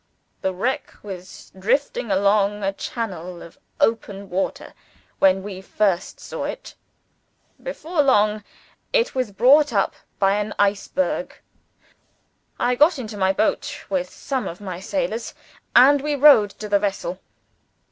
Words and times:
"The 0.41 0.51
wreck 0.51 0.95
was 1.03 1.51
drifting 1.51 2.09
along 2.09 2.63
a 2.63 2.73
channel 2.73 3.43
of 3.43 3.59
open 3.79 4.31
water, 4.31 4.73
when 5.19 5.43
we 5.43 5.61
first 5.61 6.19
saw 6.19 6.45
it. 6.45 6.73
Before 7.61 8.01
long, 8.01 8.43
it 8.91 9.13
was 9.13 9.31
brought 9.31 9.71
up 9.71 9.93
by 10.17 10.37
an 10.39 10.55
iceberg. 10.57 11.35
I 12.59 12.73
got 12.73 12.97
into 12.97 13.15
my 13.15 13.31
boat 13.31 13.85
with 13.91 14.09
some 14.09 14.47
of 14.47 14.59
my 14.59 14.79
sailors, 14.79 15.35
and 15.75 16.01
we 16.01 16.15
rowed 16.15 16.49
to 16.49 16.67
the 16.67 16.79
vessel. 16.79 17.19